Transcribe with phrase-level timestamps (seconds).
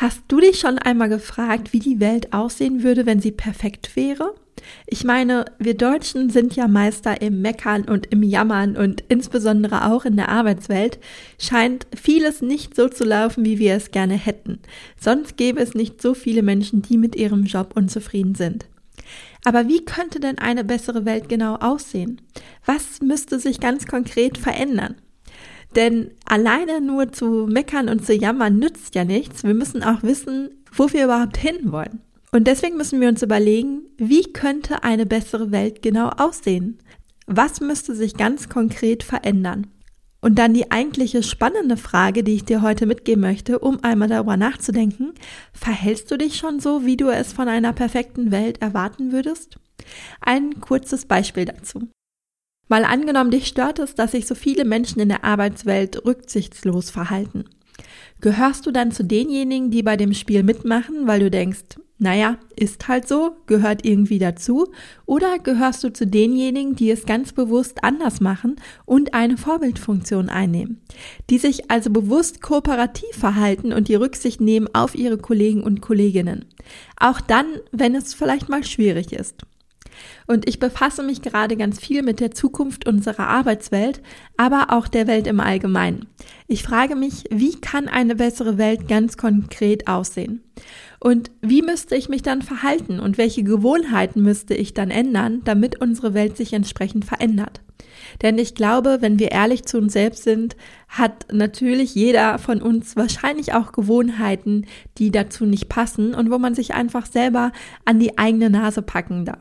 [0.00, 4.34] Hast du dich schon einmal gefragt, wie die Welt aussehen würde, wenn sie perfekt wäre?
[4.86, 10.06] Ich meine, wir Deutschen sind ja Meister im Meckern und im Jammern und insbesondere auch
[10.06, 10.98] in der Arbeitswelt
[11.38, 14.60] scheint vieles nicht so zu laufen, wie wir es gerne hätten.
[14.98, 18.64] Sonst gäbe es nicht so viele Menschen, die mit ihrem Job unzufrieden sind.
[19.44, 22.22] Aber wie könnte denn eine bessere Welt genau aussehen?
[22.64, 24.94] Was müsste sich ganz konkret verändern?
[25.76, 29.44] Denn alleine nur zu meckern und zu jammern nützt ja nichts.
[29.44, 32.00] Wir müssen auch wissen, wo wir überhaupt hinwollen.
[32.32, 36.78] Und deswegen müssen wir uns überlegen, wie könnte eine bessere Welt genau aussehen?
[37.26, 39.66] Was müsste sich ganz konkret verändern?
[40.20, 44.36] Und dann die eigentliche spannende Frage, die ich dir heute mitgeben möchte, um einmal darüber
[44.36, 45.14] nachzudenken,
[45.52, 49.58] verhältst du dich schon so, wie du es von einer perfekten Welt erwarten würdest?
[50.20, 51.88] Ein kurzes Beispiel dazu.
[52.70, 57.46] Mal angenommen, dich stört es, dass sich so viele Menschen in der Arbeitswelt rücksichtslos verhalten.
[58.20, 62.86] Gehörst du dann zu denjenigen, die bei dem Spiel mitmachen, weil du denkst, naja, ist
[62.86, 64.68] halt so, gehört irgendwie dazu,
[65.04, 68.54] oder gehörst du zu denjenigen, die es ganz bewusst anders machen
[68.86, 70.80] und eine Vorbildfunktion einnehmen,
[71.28, 76.44] die sich also bewusst kooperativ verhalten und die Rücksicht nehmen auf ihre Kollegen und Kolleginnen,
[76.96, 79.44] auch dann, wenn es vielleicht mal schwierig ist.
[80.26, 84.00] Und ich befasse mich gerade ganz viel mit der Zukunft unserer Arbeitswelt,
[84.36, 86.06] aber auch der Welt im Allgemeinen.
[86.46, 90.42] Ich frage mich, wie kann eine bessere Welt ganz konkret aussehen?
[90.98, 95.80] Und wie müsste ich mich dann verhalten und welche Gewohnheiten müsste ich dann ändern, damit
[95.80, 97.60] unsere Welt sich entsprechend verändert?
[98.22, 100.56] Denn ich glaube, wenn wir ehrlich zu uns selbst sind,
[100.88, 104.66] hat natürlich jeder von uns wahrscheinlich auch Gewohnheiten,
[104.98, 107.52] die dazu nicht passen und wo man sich einfach selber
[107.84, 109.40] an die eigene Nase packen darf.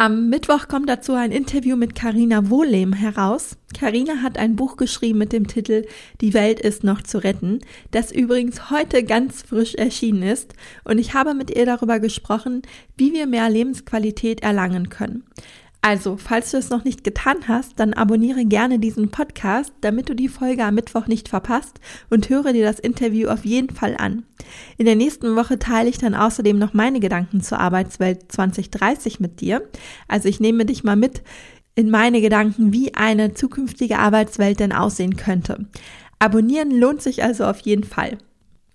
[0.00, 3.56] Am Mittwoch kommt dazu ein Interview mit Karina Wohlehm heraus.
[3.76, 5.86] Karina hat ein Buch geschrieben mit dem Titel
[6.20, 7.58] Die Welt ist noch zu retten,
[7.90, 10.54] das übrigens heute ganz frisch erschienen ist
[10.84, 12.62] und ich habe mit ihr darüber gesprochen,
[12.96, 15.24] wie wir mehr Lebensqualität erlangen können.
[15.80, 20.14] Also, falls du es noch nicht getan hast, dann abonniere gerne diesen Podcast, damit du
[20.14, 21.80] die Folge am Mittwoch nicht verpasst
[22.10, 24.24] und höre dir das Interview auf jeden Fall an.
[24.76, 29.40] In der nächsten Woche teile ich dann außerdem noch meine Gedanken zur Arbeitswelt 2030 mit
[29.40, 29.62] dir.
[30.08, 31.22] Also ich nehme dich mal mit
[31.76, 35.66] in meine Gedanken, wie eine zukünftige Arbeitswelt denn aussehen könnte.
[36.18, 38.18] Abonnieren lohnt sich also auf jeden Fall.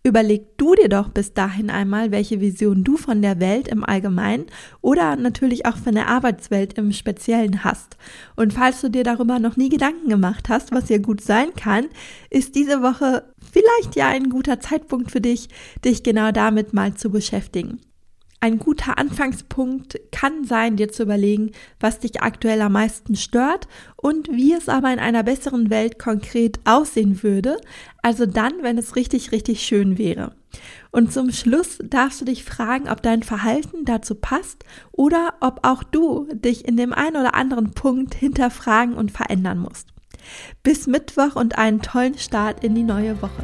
[0.06, 4.48] Überleg du dir doch bis dahin einmal, welche Vision du von der Welt im Allgemeinen
[4.82, 7.96] oder natürlich auch von der Arbeitswelt im Speziellen hast.
[8.36, 11.86] Und falls du dir darüber noch nie Gedanken gemacht hast, was ja gut sein kann,
[12.30, 15.48] ist diese Woche vielleicht ja ein guter Zeitpunkt für dich,
[15.86, 17.80] dich genau damit mal zu beschäftigen.
[18.44, 24.28] Ein guter Anfangspunkt kann sein, dir zu überlegen, was dich aktuell am meisten stört und
[24.34, 27.56] wie es aber in einer besseren Welt konkret aussehen würde,
[28.02, 30.34] also dann, wenn es richtig, richtig schön wäre.
[30.92, 35.82] Und zum Schluss darfst du dich fragen, ob dein Verhalten dazu passt oder ob auch
[35.82, 39.88] du dich in dem einen oder anderen Punkt hinterfragen und verändern musst.
[40.64, 43.44] Bis Mittwoch und einen tollen Start in die neue Woche.